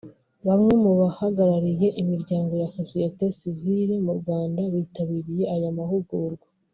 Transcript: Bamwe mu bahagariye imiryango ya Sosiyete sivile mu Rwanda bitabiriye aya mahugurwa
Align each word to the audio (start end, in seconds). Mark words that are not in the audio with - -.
Bamwe 0.47 0.73
mu 0.83 0.91
bahagariye 0.99 1.87
imiryango 2.01 2.53
ya 2.61 2.67
Sosiyete 2.77 3.23
sivile 3.37 3.95
mu 4.05 4.13
Rwanda 4.19 4.61
bitabiriye 4.73 5.43
aya 5.57 5.71
mahugurwa 5.79 6.47